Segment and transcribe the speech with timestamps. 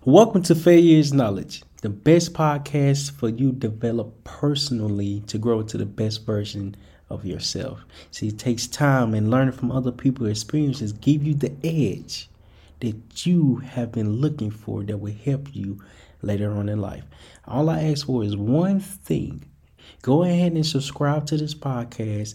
[0.00, 5.78] Welcome to Failure is Knowledge, the best podcast for you develop personally to grow into
[5.78, 6.74] the best version
[7.08, 7.84] of yourself.
[8.10, 12.28] See, it takes time and learning from other people's experiences give you the edge
[12.80, 15.78] that you have been looking for that will help you
[16.20, 17.04] later on in life.
[17.46, 19.44] All I ask for is one thing.
[20.00, 22.34] Go ahead and subscribe to this podcast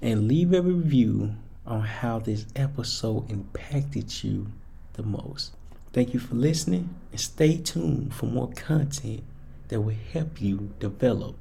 [0.00, 1.34] and leave a review
[1.66, 4.46] on how this episode impacted you
[4.92, 5.56] the most.
[5.92, 9.24] Thank you for listening and stay tuned for more content
[9.68, 11.36] that will help you develop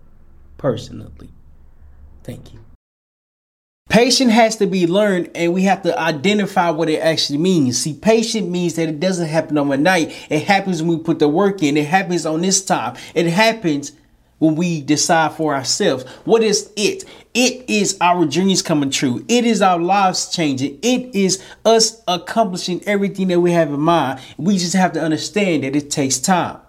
[0.57, 1.29] personally.
[2.23, 2.59] Thank you.
[3.89, 7.81] Patience has to be learned and we have to identify what it actually means.
[7.81, 10.15] See, patient means that it doesn't happen overnight.
[10.29, 11.75] It happens when we put the work in.
[11.75, 12.95] It happens on this time.
[13.15, 13.93] It happens
[14.39, 16.03] when we decide for ourselves.
[16.25, 17.05] What is it?
[17.33, 19.23] It is our dreams coming true.
[19.27, 20.79] It is our lives changing.
[20.81, 24.19] It is us accomplishing everything that we have in mind.
[24.37, 26.59] We just have to understand that it takes time.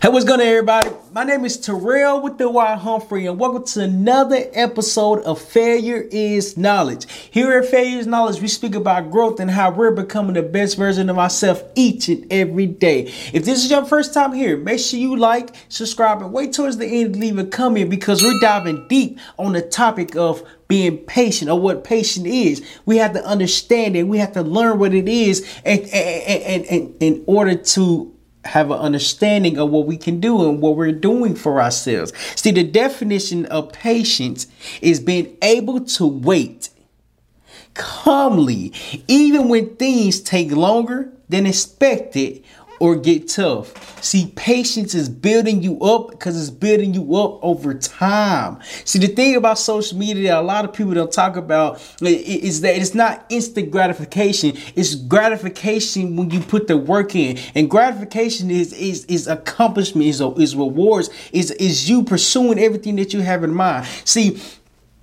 [0.00, 0.90] Hey, what's going on, everybody?
[1.10, 6.06] My name is Terryl with the Y Humphrey, and welcome to another episode of Failure
[6.10, 7.06] is Knowledge.
[7.30, 10.76] Here at Failure is Knowledge, we speak about growth and how we're becoming the best
[10.76, 13.04] version of ourselves each and every day.
[13.32, 16.76] If this is your first time here, make sure you like, subscribe, and wait towards
[16.76, 20.98] the end to leave a comment because we're diving deep on the topic of being
[20.98, 22.62] patient or what patient is.
[22.84, 24.02] We have to understand it.
[24.02, 28.70] We have to learn what it is and, and, and, and in order to have
[28.70, 32.12] an understanding of what we can do and what we're doing for ourselves.
[32.36, 34.46] See, the definition of patience
[34.80, 36.70] is being able to wait
[37.74, 38.72] calmly,
[39.06, 42.42] even when things take longer than expected
[42.78, 44.02] or get tough.
[44.02, 48.60] See, patience is building you up because it's building you up over time.
[48.84, 52.60] See, the thing about social media that a lot of people don't talk about is
[52.60, 54.52] that it's not instant gratification.
[54.76, 57.38] It's gratification when you put the work in.
[57.54, 63.12] And gratification is is is accomplishment, is, is rewards, is is you pursuing everything that
[63.12, 63.86] you have in mind.
[64.04, 64.40] See,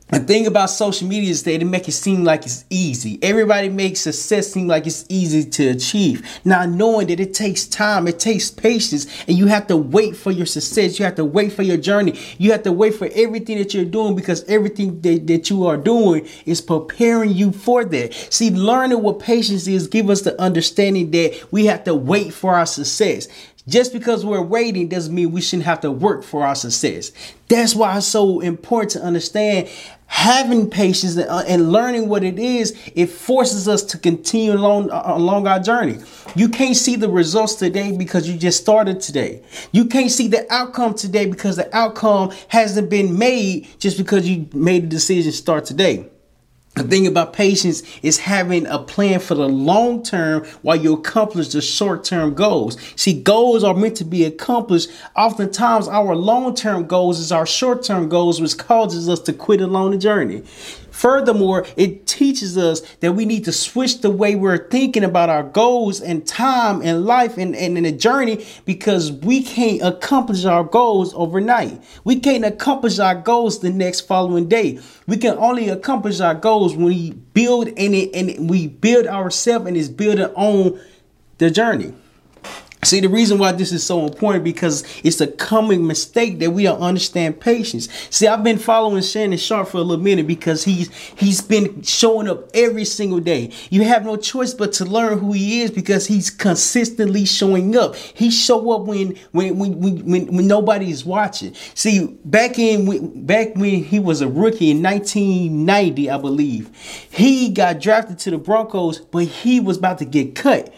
[0.09, 3.17] the thing about social media is that it make it seem like it's easy.
[3.23, 6.23] Everybody makes success seem like it's easy to achieve.
[6.45, 10.31] Not knowing that it takes time, it takes patience, and you have to wait for
[10.31, 10.99] your success.
[10.99, 12.19] You have to wait for your journey.
[12.37, 15.77] You have to wait for everything that you're doing because everything that, that you are
[15.77, 18.13] doing is preparing you for that.
[18.13, 22.53] See, learning what patience is give us the understanding that we have to wait for
[22.53, 23.27] our success.
[23.67, 27.11] Just because we're waiting doesn't mean we shouldn't have to work for our success.
[27.47, 29.69] That's why it's so important to understand
[30.05, 32.77] having patience and, uh, and, learning what it is.
[32.93, 35.97] It forces us to continue along uh, along our journey.
[36.35, 39.41] You can't see the results today because you just started today.
[39.71, 44.47] You can't see the outcome today because the outcome hasn't been made just because you
[44.53, 46.07] made the decision to start today
[46.75, 51.47] the thing about patience is having a plan for the long term while you accomplish
[51.49, 52.77] the short term goals.
[52.97, 54.89] See, goals are meant to be accomplished.
[55.15, 59.61] Oftentimes, our long term goals is our short term goals, which causes us to quit
[59.61, 60.43] along the journey.
[60.95, 65.43] Furthermore, it teaches us that we need to switch the way we're thinking about our
[65.43, 70.63] goals and time and life and, and in the journey because we can't accomplish our
[70.63, 71.83] goals overnight.
[72.05, 74.79] We can't accomplish our goals the next following day.
[75.05, 79.67] We can only accomplish our goals when we build and, it, and we build ourselves
[79.67, 80.79] and it's building on
[81.39, 81.93] the journey.
[82.85, 86.63] See, the reason why this is so important because it's a common mistake that we
[86.63, 87.89] don't understand patience.
[88.11, 92.29] See, I've been following Shannon Sharpe for a little minute because he's he's been showing
[92.29, 93.51] up every single day.
[93.71, 97.95] You have no choice but to learn who he is because he's consistently showing up.
[97.95, 101.55] He show up when when when when, when nobody's watching.
[101.73, 106.69] See, back in back when he was a rookie in 1990, I believe,
[107.09, 110.71] he got drafted to the Broncos, but he was about to get cut.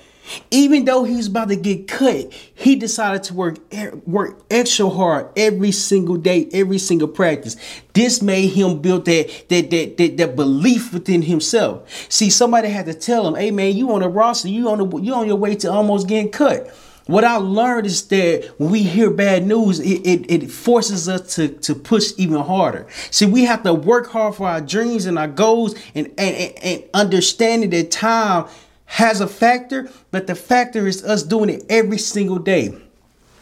[0.51, 5.29] Even though he's about to get cut, he decided to work eh, work extra hard
[5.37, 7.55] every single day, every single practice.
[7.93, 11.89] This made him build that that that that, that belief within himself.
[12.09, 14.97] See, somebody had to tell him, "Hey man, you on the roster, you on the
[14.99, 16.73] you on your way to almost getting cut."
[17.07, 21.35] What I learned is that when we hear bad news, it, it, it, forces us
[21.35, 22.85] to, to push even harder.
[23.11, 26.83] See, we have to work hard for our dreams and our goals and, and, and
[26.93, 28.47] understanding that time
[28.87, 32.75] has a factor, but the factor is us doing it every single day.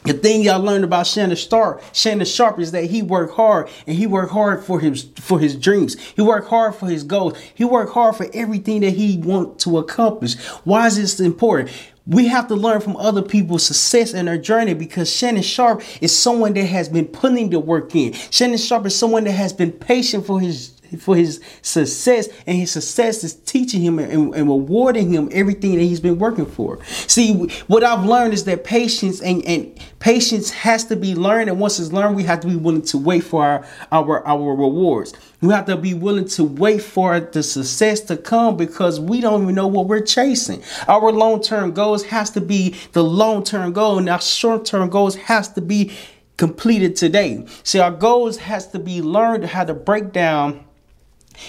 [0.03, 3.97] The thing y'all learned about Shannon Sharpe, Shannon Sharpe is that he worked hard and
[3.97, 5.99] he worked hard for his for his dreams.
[5.99, 7.39] He worked hard for his goals.
[7.55, 10.35] He worked hard for everything that he want to accomplish.
[10.63, 11.71] Why is this important?
[12.05, 16.15] We have to learn from other people's success and their journey because Shannon Sharpe is
[16.15, 18.13] someone that has been putting the work in.
[18.13, 22.71] Shannon Sharpe is someone that has been patient for his for his success, and his
[22.71, 26.83] success is teaching him and, and, rewarding him everything that he's been working for.
[26.85, 27.33] See,
[27.67, 31.79] what I've learned is that patience and, and patience has to be learned, and once
[31.79, 35.13] it's learned, we have to be willing to wait for our our, our rewards.
[35.41, 39.43] We have to be willing to wait for the success to come because we don't
[39.43, 40.63] even know what we're chasing.
[40.87, 44.89] Our long term goals has to be the long term goal, and our short term
[44.89, 45.91] goals has to be
[46.37, 47.45] completed today.
[47.63, 50.65] See, our goals has to be learned how to break down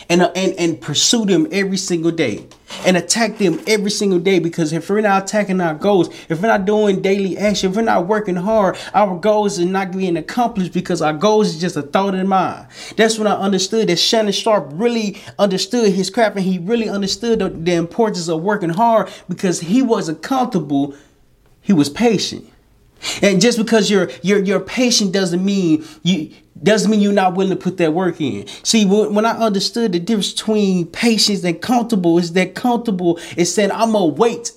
[0.09, 2.47] and, uh, and and pursue them every single day
[2.85, 6.49] and attack them every single day because if we're not attacking our goals if we're
[6.49, 10.73] not doing daily action if we're not working hard our goals are not being accomplished
[10.73, 12.67] because our goals is just a thought in mind.
[12.97, 17.39] That's when i understood that shannon sharpe really understood his craft and he really understood
[17.39, 20.95] the, the importance of working hard because he wasn't comfortable.
[21.61, 22.49] He was patient
[23.23, 26.31] and just because you're you're you're patient doesn't mean you
[26.63, 28.47] doesn't mean you're not willing to put that work in.
[28.63, 33.71] See, when I understood the difference between patience and comfortable, is that comfortable is saying
[33.73, 34.53] I'm gonna wait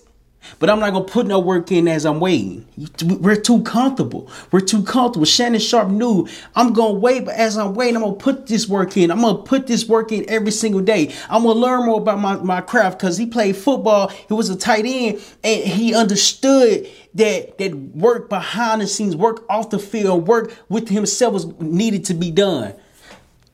[0.58, 2.66] but I'm not gonna put no work in as I'm waiting.
[3.04, 4.30] We're too comfortable.
[4.52, 5.26] We're too comfortable.
[5.26, 8.98] Shannon Sharpe knew I'm gonna wait, but as I'm waiting, I'm gonna put this work
[8.98, 9.12] in.
[9.12, 11.14] I'm gonna put this work in every single day.
[11.30, 14.08] I'm gonna learn more about my, my craft because he played football.
[14.08, 19.46] He was a tight end, and he understood that that work behind the scenes, work
[19.50, 22.74] off the field, work with himself was needed to be done.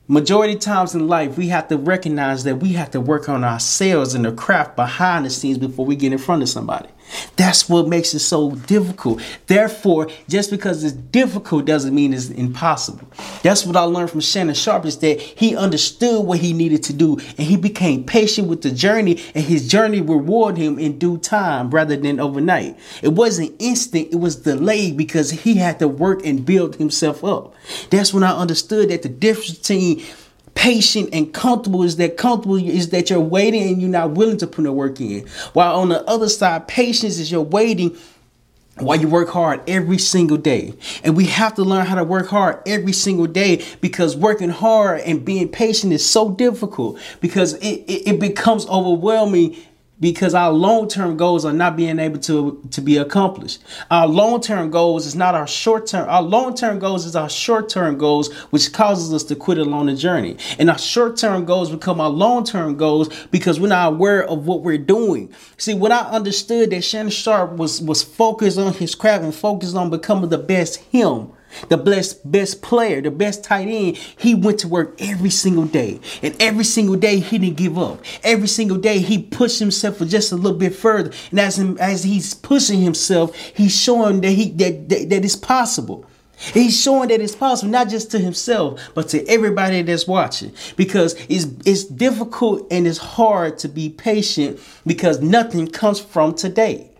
[0.07, 4.13] Majority times in life, we have to recognize that we have to work on ourselves
[4.13, 6.89] and the craft behind the scenes before we get in front of somebody.
[7.35, 9.21] That's what makes it so difficult.
[9.47, 13.07] Therefore, just because it's difficult doesn't mean it's impossible.
[13.43, 16.93] That's what I learned from Shannon Sharpe is that he understood what he needed to
[16.93, 21.17] do and he became patient with the journey and his journey rewarded him in due
[21.17, 22.77] time rather than overnight.
[23.01, 27.53] It wasn't instant, it was delayed because he had to work and build himself up.
[27.89, 30.03] That's when I understood that the difference between
[30.55, 34.47] patient and comfortable is that comfortable is that you're waiting and you're not willing to
[34.47, 35.27] put the work in.
[35.53, 37.95] While on the other side, patience is you're waiting
[38.79, 40.73] while you work hard every single day.
[41.03, 45.01] And we have to learn how to work hard every single day because working hard
[45.01, 49.55] and being patient is so difficult because it, it, it becomes overwhelming
[49.99, 53.63] because our long-term goals are not being able to to be accomplished.
[53.89, 56.09] Our long-term goals is not our short-term.
[56.09, 60.37] Our long-term goals is our short-term goals, which causes us to quit along the journey.
[60.59, 64.77] And our short-term goals become our long-term goals because we're not aware of what we're
[64.77, 65.33] doing.
[65.57, 69.75] See, when I understood that Shannon Sharpe was was focused on his craft and focused
[69.75, 71.31] on becoming the best him
[71.69, 75.99] the best best player, the best tight end, he went to work every single day.
[76.21, 78.03] And every single day he didn't give up.
[78.23, 81.11] Every single day he pushed himself for just a little bit further.
[81.31, 85.35] And as him, as he's pushing himself, he's showing that he that, that, that it's
[85.35, 86.05] possible.
[86.37, 90.53] He's showing that it's possible, not just to himself, but to everybody that's watching.
[90.75, 96.91] Because it's it's difficult and it's hard to be patient because nothing comes from today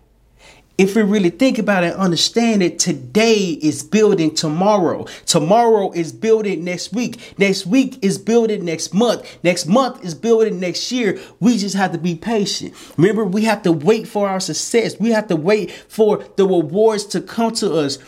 [0.78, 5.06] if we really think about it, understand it, today is building tomorrow.
[5.24, 7.34] Tomorrow is building next week.
[7.38, 9.38] Next week is building next month.
[9.42, 11.18] Next month is building next year.
[11.40, 12.74] We just have to be patient.
[12.98, 15.00] Remember, we have to wait for our success.
[15.00, 17.98] We have to wait for the rewards to come to us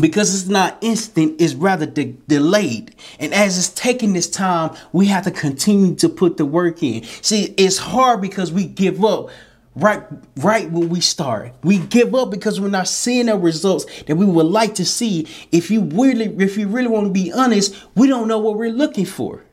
[0.00, 2.94] because it's not instant, it's rather de- delayed.
[3.20, 7.04] And as it's taking this time, we have to continue to put the work in.
[7.22, 9.30] See, it's hard because we give up
[9.76, 10.02] right
[10.36, 11.52] right when we start.
[11.62, 15.26] We give up because we're not seeing the results that we would like to see.
[15.52, 18.70] If you really if you really want to be honest we don't know what we're
[18.70, 19.44] looking for.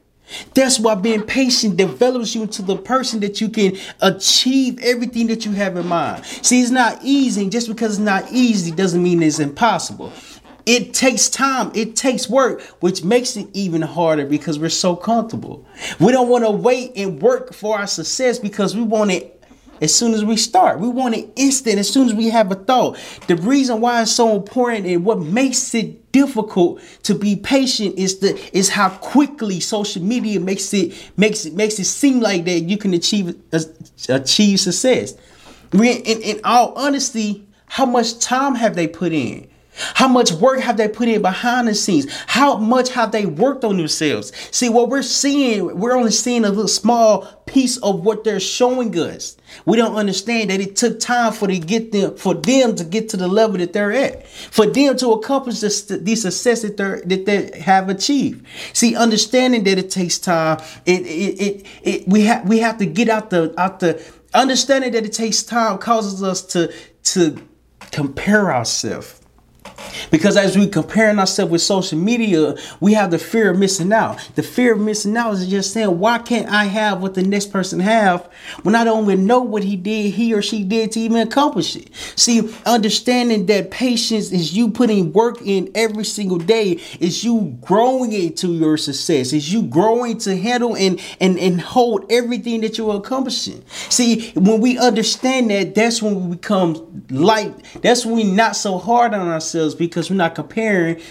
[0.53, 5.45] That's why being patient develops you into the person that you can achieve everything that
[5.45, 6.25] you have in mind.
[6.25, 10.13] See it's not easy just because it's not easy doesn't mean it's impossible.
[10.65, 15.65] It takes time, it takes work, which makes it even harder because we're so comfortable.
[15.99, 19.40] We don't want to wait and work for our success because we want it
[19.81, 20.79] as soon as we start.
[20.79, 22.97] We want it instant as soon as we have a thought.
[23.27, 28.19] The reason why it's so important and what makes it difficult to be patient is
[28.19, 32.61] the is how quickly social media makes it makes it makes it seem like that
[32.61, 33.59] you can achieve uh,
[34.09, 35.15] achieve success.
[35.73, 39.50] In, in all honesty, how much time have they put in?
[39.73, 42.11] How much work have they put in behind the scenes?
[42.27, 44.31] How much have they worked on themselves?
[44.51, 48.97] See, what we're seeing, we're only seeing a little small piece of what they're showing
[48.97, 49.37] us.
[49.65, 53.09] We don't understand that it took time for to get them for them to get
[53.09, 57.15] to the level that they're at, for them to accomplish this, the success that they
[57.15, 58.45] that they have achieved.
[58.73, 62.85] See, understanding that it takes time, it it it, it we have we have to
[62.85, 66.73] get out the out the understanding that it takes time causes us to
[67.03, 67.41] to
[67.91, 69.20] compare ourselves
[70.09, 74.29] Because as we comparing ourselves with social media, we have the fear of missing out.
[74.35, 77.51] The fear of missing out is just saying, why can't I have what the next
[77.51, 78.29] person have
[78.63, 81.75] when I don't even know what he did, he or she did to even accomplish
[81.75, 81.89] it?
[82.15, 88.11] See, understanding that patience is you putting work in every single day, is you growing
[88.11, 92.95] into your success, is you growing to handle and and, and hold everything that you're
[92.95, 93.63] accomplishing.
[93.89, 97.53] See, when we understand that, that's when we become light.
[97.81, 101.01] That's when we're not so hard on ourselves because we're not comparing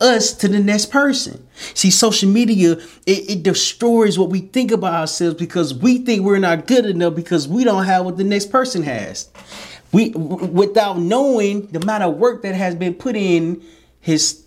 [0.00, 1.46] us to the next person.
[1.74, 2.72] See, social media,
[3.06, 7.14] it, it, destroys what we think about ourselves because we think we're not good enough
[7.14, 9.30] because we don't have what the next person has.
[9.92, 13.64] We without knowing the amount of work that has been put in
[14.00, 14.44] his,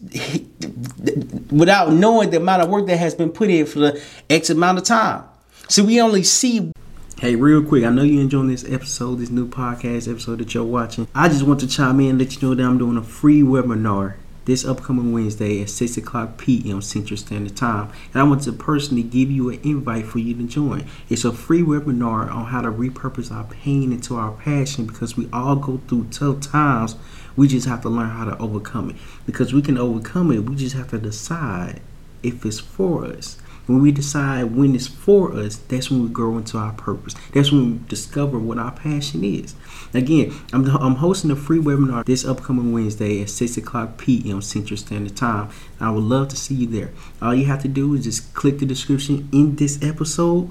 [1.50, 4.78] without knowing the amount of work that has been put in for the X amount
[4.78, 5.24] of time.
[5.68, 6.72] So we only see
[7.20, 10.64] Hey, real quick, I know you're enjoying this episode, this new podcast episode that you're
[10.64, 11.06] watching.
[11.14, 13.42] I just want to chime in and let you know that I'm doing a free
[13.42, 16.82] webinar this upcoming Wednesday at 6 o'clock p.m.
[16.82, 17.92] Central Standard Time.
[18.14, 20.86] And I want to personally give you an invite for you to join.
[21.10, 25.28] It's a free webinar on how to repurpose our pain into our passion because we
[25.34, 26.96] all go through tough times.
[27.36, 28.96] We just have to learn how to overcome it.
[29.26, 31.82] Because we can overcome it, we just have to decide
[32.24, 33.38] if it's for us.
[33.70, 37.14] When we decide when it's for us, that's when we grow into our purpose.
[37.36, 39.54] That's when we discover what our passion is.
[39.94, 44.42] Again, I'm, I'm hosting a free webinar this upcoming Wednesday at 6 o'clock p.m.
[44.42, 45.52] Central Standard Time.
[45.80, 46.92] I would love to see you there.
[47.22, 50.50] All you have to do is just click the description in this episode,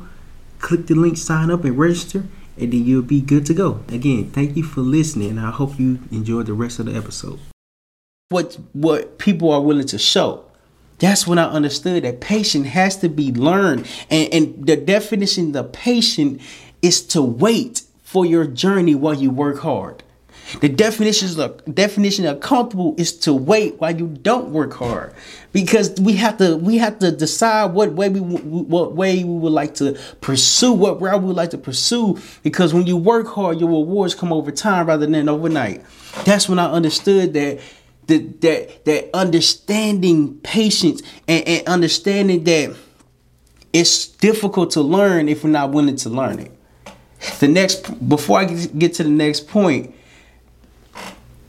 [0.60, 2.25] click the link, sign up, and register,
[2.56, 3.80] and then you'll be good to go.
[3.88, 5.38] Again, thank you for listening.
[5.38, 7.40] I hope you enjoy the rest of the episode.
[8.28, 10.48] What what people are willing to show
[10.99, 13.87] that's when I understood that patience has to be learned.
[14.11, 16.40] And, and the definition of patient
[16.83, 20.02] is to wait for your journey while you work hard.
[20.62, 25.12] The definition of definition of comfortable is to wait while you don't work hard,
[25.52, 29.52] because we have to we have to decide what way we what way we would
[29.52, 32.19] like to pursue, what route we would like to pursue.
[32.43, 35.85] Because when you work hard, your rewards come over time rather than overnight.
[36.25, 37.61] That's when I understood that
[38.09, 42.77] that that that understanding patience and, and understanding that
[43.73, 46.53] it's difficult to learn if we're not willing to learn it.
[47.38, 49.95] The next before I get to the next point,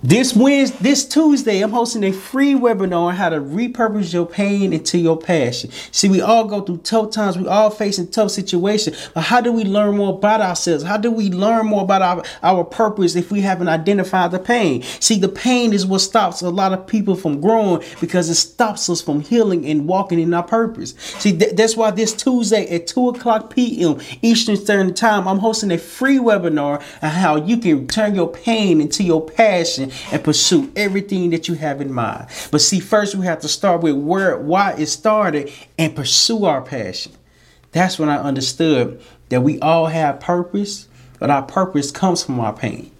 [0.01, 4.71] this Wednesday, this Tuesday, I'm hosting a free webinar on how to repurpose your pain
[4.71, 5.71] into your passion.
[5.91, 7.37] See, we all go through tough times.
[7.37, 9.09] We all facing tough situations.
[9.13, 10.85] But how do we learn more about ourselves?
[10.85, 14.83] How do we learn more about our, our purpose if we haven't identified the pain?
[15.01, 18.89] See, the pain is what stops a lot of people from growing because it stops
[18.89, 20.93] us from healing and walking in our purpose.
[20.97, 23.99] See, th- that's why this Tuesday at 2 o'clock p.m.
[24.21, 28.79] Eastern Standard Time, I'm hosting a free webinar on how you can turn your pain
[28.79, 32.27] into your passion and pursue everything that you have in mind.
[32.51, 36.61] But see, first we have to start with where why it started and pursue our
[36.61, 37.13] passion.
[37.71, 40.87] That's when I understood that we all have purpose,
[41.19, 42.91] but our purpose comes from our pain.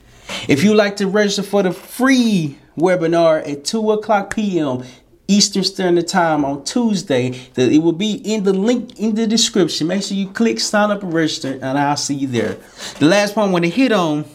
[0.47, 4.83] If you like to register for the free webinar at 2 o'clock p.m.
[5.29, 7.29] Eastern Standard Time on Tuesday.
[7.53, 9.87] that It will be in the link in the description.
[9.87, 12.57] Make sure you click sign up and register, and I'll see you there.
[12.97, 14.25] The last one I want to hit on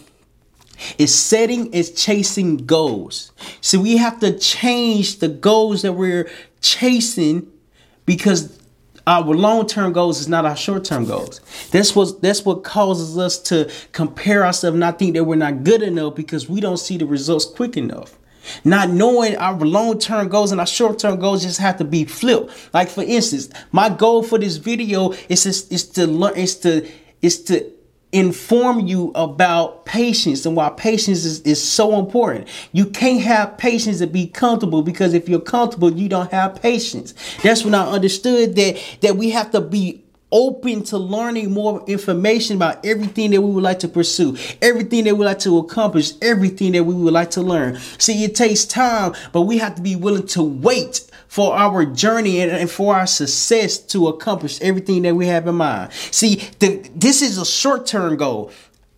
[0.99, 3.33] is setting is chasing goals.
[3.61, 7.51] So we have to change the goals that we're chasing
[8.07, 8.59] because
[9.07, 11.41] our long-term goals is not our short-term goals.
[11.71, 15.63] That's what that's what causes us to compare ourselves and not think that we're not
[15.63, 18.19] good enough because we don't see the results quick enough.
[18.65, 22.51] Not knowing our long-term goals and our short-term goals just have to be flipped.
[22.73, 26.89] Like for instance, my goal for this video is to, is to learn is to
[27.21, 27.74] is to
[28.15, 32.47] inform you about patience and why patience is, is so important.
[32.71, 37.13] You can't have patience and be comfortable because if you're comfortable, you don't have patience.
[37.43, 42.57] That's when I understood that that we have to be open to learning more information
[42.57, 46.73] about everything that we would like to pursue, everything that we like to accomplish, everything
[46.73, 47.79] that we would like to learn.
[47.99, 52.41] See, it takes time, but we have to be willing to wait for our journey
[52.41, 55.93] and, for our success to accomplish everything that we have in mind.
[55.93, 58.51] See, the, this is a short term goal.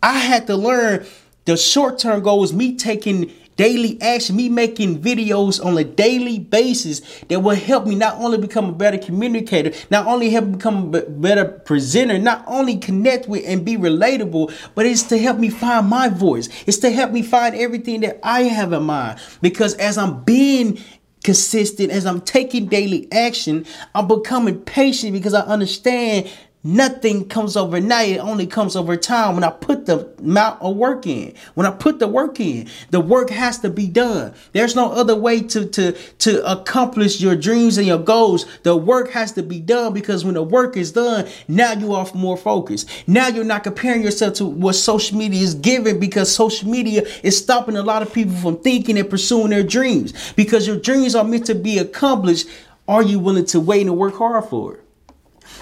[0.03, 1.07] I had to learn
[1.47, 6.39] the short term goal is me taking daily action, me making videos on a daily
[6.39, 10.53] basis that will help me not only become a better communicator, not only help me
[10.53, 15.39] become a better presenter, not only connect with and be relatable, but it's to help
[15.39, 16.49] me find my voice.
[16.67, 19.19] It's to help me find everything that I have in mind.
[19.41, 20.79] Because as I'm being
[21.27, 23.67] consistent, as I'm taking daily action,
[23.97, 26.31] I'm becoming patient because I understand
[26.67, 28.11] nothing comes overnight.
[28.11, 31.35] It only comes over time when I put the amount of work in.
[31.55, 34.35] When I put the work in, the work has to be done.
[34.53, 38.47] There's no other way to, to, to accomplish your dreams and your goals.
[38.65, 42.07] The work has to be done because when the work is done, now you are
[42.15, 42.89] more focused.
[43.07, 47.39] Now you're not comparing yourself to what social media is giving because social media is
[47.39, 51.25] stopping a lot of people from thinking and pursuing their dreams because your dreams are
[51.25, 52.49] meant to be accomplished
[52.89, 54.86] are you willing to wait and work hard for it?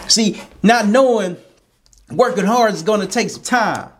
[0.08, 1.36] See, not knowing
[2.10, 3.90] working hard is going to take some time.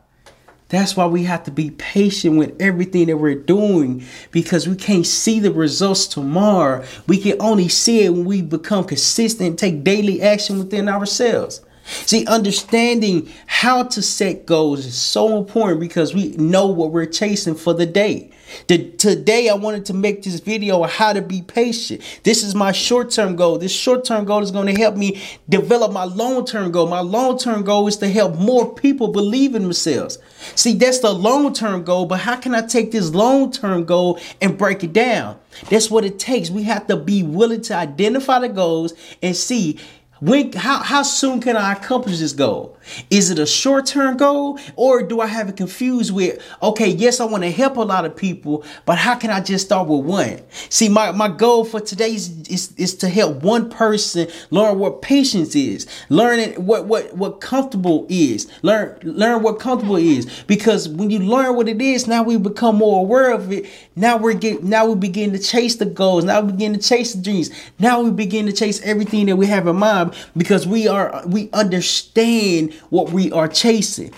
[0.68, 5.06] That's why we have to be patient with everything that we're doing because we can't
[5.06, 6.84] see the results tomorrow.
[7.06, 11.60] We can only see it when we become consistent, take daily action within ourselves.
[11.84, 17.54] See, understanding how to set goals is so important because we know what we're chasing
[17.54, 18.32] for the day.
[18.66, 22.02] The, today, I wanted to make this video on how to be patient.
[22.22, 23.58] This is my short term goal.
[23.58, 26.86] This short term goal is going to help me develop my long term goal.
[26.86, 30.18] My long term goal is to help more people believe in themselves.
[30.54, 34.18] See, that's the long term goal, but how can I take this long term goal
[34.40, 35.38] and break it down?
[35.70, 36.50] That's what it takes.
[36.50, 39.78] We have to be willing to identify the goals and see
[40.21, 42.78] when how, how soon can I accomplish this goal?
[43.11, 47.25] Is it a short-term goal or do I have it confused with okay, yes, I
[47.25, 50.40] want to help a lot of people, but how can I just start with one?
[50.68, 55.02] See, my, my goal for today is, is, is to help one person learn what
[55.02, 60.26] patience is, learn what what what comfortable is, learn learn what comfortable is.
[60.47, 63.66] Because when you learn what it is, now we become more aware of it.
[63.97, 66.25] Now we're get now we begin to chase the goals.
[66.25, 67.50] Now we begin to chase the dreams.
[67.78, 70.03] Now we begin to chase everything that we have in mind
[70.37, 74.12] because we are we understand what we are chasing.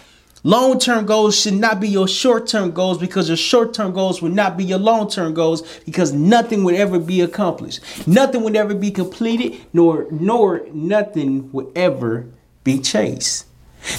[0.47, 4.23] Long term goals should not be your short term goals because your short term goals
[4.23, 7.81] will not be your long term goals because nothing would ever be accomplished.
[8.07, 12.29] Nothing would ever be completed, nor nor nothing would ever
[12.63, 13.47] be chased.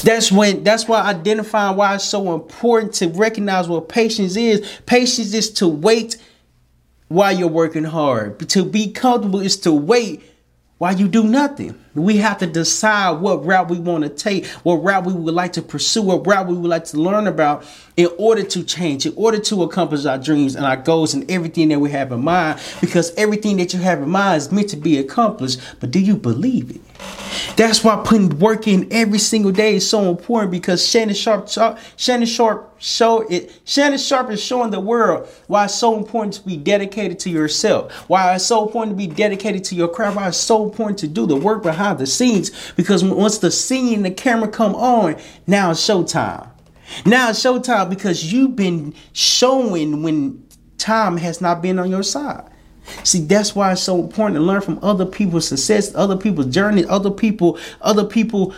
[0.04, 4.66] That's when that's why identifying why it's so important to recognize what patience is.
[4.86, 6.16] Patience is to wait
[7.10, 8.40] while you're working hard.
[8.50, 10.24] To be comfortable is to wait
[10.78, 11.76] why you do nothing?
[11.98, 15.54] We have to decide what route we want to take, what route we would like
[15.54, 19.14] to pursue, what route we would like to learn about in order to change, in
[19.16, 22.60] order to accomplish our dreams and our goals and everything that we have in mind.
[22.82, 26.16] Because everything that you have in mind is meant to be accomplished, but do you
[26.16, 26.82] believe it?
[27.56, 31.50] That's why putting work in every single day is so important because Shannon Sharpe,
[31.96, 33.60] Shannon Sharpe show it.
[33.66, 37.92] Shannon Sharpe is showing the world why it's so important to be dedicated to yourself.
[38.08, 40.18] Why it's so important to be dedicated to your craft.
[40.18, 42.52] Why it's so important to do the work behind the scenes.
[42.76, 46.50] Because once the scene the camera come on, now it's showtime.
[47.06, 50.44] Now it's showtime because you've been showing when
[50.78, 52.50] time has not been on your side.
[53.04, 56.86] See, that's why it's so important to learn from other people's success, other people's journey,
[56.86, 58.54] other people, other people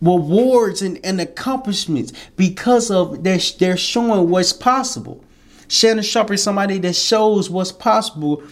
[0.00, 5.22] rewards and, and accomplishments because of they're, they're showing what's possible.
[5.68, 8.42] Shannon Sharpe is somebody that shows what's possible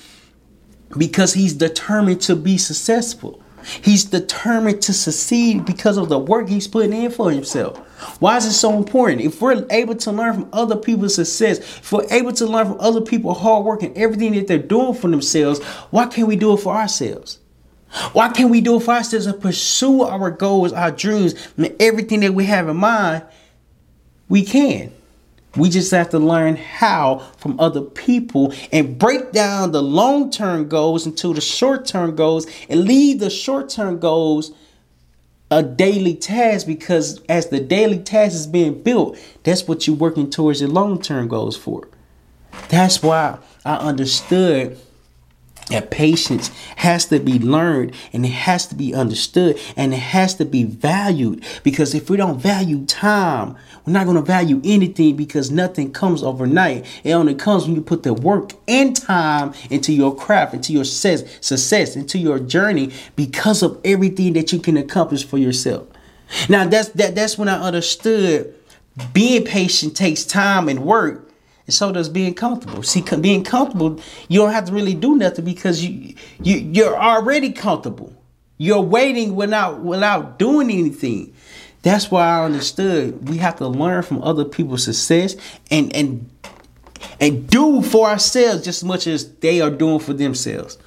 [0.98, 3.42] because he's determined to be successful.
[3.82, 7.78] He's determined to succeed because of the work he's putting in for himself.
[8.20, 9.22] Why is it so important?
[9.22, 12.80] If we're able to learn from other people's success, if we're able to learn from
[12.80, 16.52] other people's hard work and everything that they're doing for themselves, why can't we do
[16.52, 17.40] it for ourselves?
[18.12, 22.20] Why can't we do it for ourselves and pursue our goals, our dreams, and everything
[22.20, 23.24] that we have in mind?
[24.28, 24.92] We can.
[25.56, 30.68] We just have to learn how from other people and break down the long term
[30.68, 34.52] goals into the short term goals and leave the short term goals
[35.50, 40.28] a daily task because as the daily task is being built, that's what you're working
[40.28, 41.88] towards your long term goals for.
[42.68, 44.78] That's why I understood
[45.70, 50.34] that patience has to be learned and it has to be understood and it has
[50.36, 51.44] to be valued.
[51.62, 56.22] Because if we don't value time we're not going to value anything because nothing comes
[56.22, 56.84] overnight.
[57.04, 60.84] It only comes when you put the work and time into your craft into your
[60.84, 65.86] success, success into your journey because of everything that you can accomplish for yourself.
[66.48, 68.52] Now that's that that's when i understood
[69.12, 71.25] being patient takes time and work
[71.66, 72.82] and so does being comfortable.
[72.82, 77.52] See, being comfortable, you don't have to really do nothing because you you you're already
[77.52, 78.12] comfortable.
[78.58, 81.34] You're waiting without without doing anything.
[81.82, 85.36] That's why I understood we have to learn from other people's success
[85.70, 86.30] and and
[87.20, 90.78] and do for ourselves just as much as they are doing for themselves.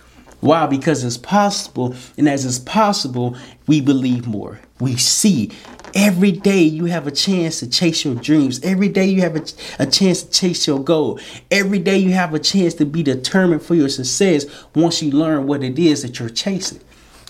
[0.42, 0.68] Why?
[0.68, 3.36] Because it's possible, and as it's possible,
[3.68, 4.62] we believe more.
[4.80, 5.52] We see
[5.94, 8.60] every day you have a chance to chase your dreams.
[8.64, 9.46] Every day you have a,
[9.80, 11.20] a chance to chase your goal.
[11.52, 15.48] Every day you have a chance to be determined for your success once you learn
[15.48, 16.82] what it is that you're chasing.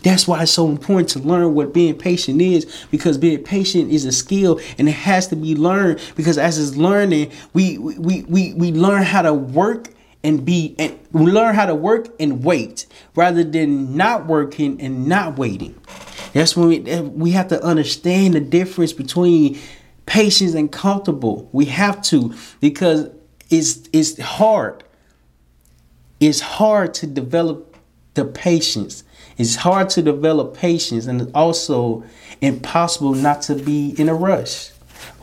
[0.03, 4.05] That's why it's so important to learn what being patient is because being patient is
[4.05, 8.53] a skill and it has to be learned because as it's learning, we we we,
[8.53, 9.89] we learn how to work
[10.23, 15.07] and be and we learn how to work and wait rather than not working and
[15.07, 15.75] not waiting.
[16.33, 19.59] That's when we, we have to understand the difference between
[20.05, 21.49] patience and comfortable.
[21.51, 23.09] We have to because
[23.49, 24.83] it's it's hard.
[26.19, 27.75] It's hard to develop
[28.13, 29.03] the patience
[29.39, 32.03] it's hard to develop patience and it's also
[32.41, 34.71] impossible not to be in a rush.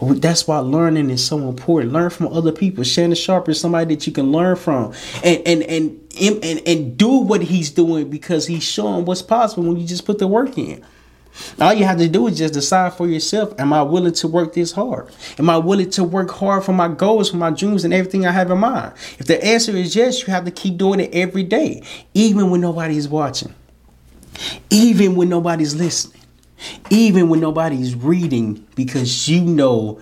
[0.01, 1.93] That's why learning is so important.
[1.93, 2.83] Learn from other people.
[2.83, 7.09] Shannon Sharpe is somebody that you can learn from, and and and and and do
[7.09, 10.85] what he's doing because he's showing what's possible when you just put the work in.
[11.61, 14.55] All you have to do is just decide for yourself: Am I willing to work
[14.55, 15.11] this hard?
[15.39, 18.33] Am I willing to work hard for my goals, for my dreams, and everything I
[18.33, 18.95] have in mind?
[19.19, 21.83] If the answer is yes, you have to keep doing it every day,
[22.15, 23.55] even when nobody is watching
[24.71, 26.23] even when nobody's listening,
[26.91, 30.01] even when nobody's reading, because you know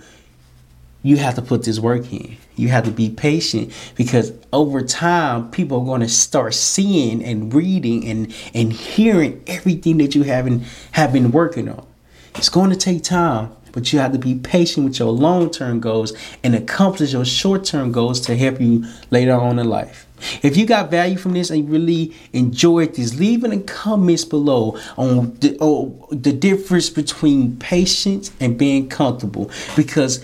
[1.03, 2.37] you have to put this work in.
[2.55, 7.53] You have to be patient because over time, people are going to start seeing and
[7.53, 11.85] reading and, and hearing everything that you haven't have been working on.
[12.35, 15.79] It's going to take time, but you have to be patient with your long term
[15.79, 16.13] goals
[16.43, 20.07] and accomplish your short term goals to help you later on in life.
[20.41, 24.79] If you got value from this and really enjoyed this, leave in the comments below
[24.97, 30.23] on the, oh, the difference between patience and being comfortable because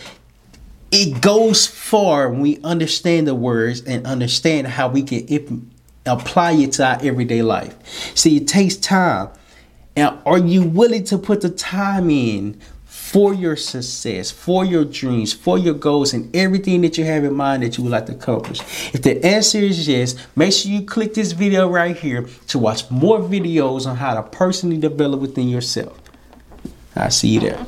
[0.91, 5.71] it goes far when we understand the words and understand how we can
[6.05, 7.75] apply it to our everyday life.
[8.15, 9.29] See, it takes time.
[9.95, 15.33] And are you willing to put the time in for your success, for your dreams,
[15.33, 18.13] for your goals, and everything that you have in mind that you would like to
[18.13, 18.59] accomplish?
[18.93, 22.89] If the answer is yes, make sure you click this video right here to watch
[22.89, 25.97] more videos on how to personally develop within yourself.
[26.95, 27.65] I'll see you there.